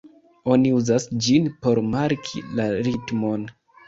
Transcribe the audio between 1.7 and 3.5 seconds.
marki la ritmon.